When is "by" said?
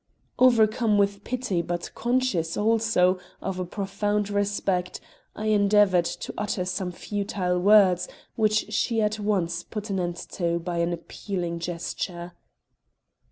10.57-10.79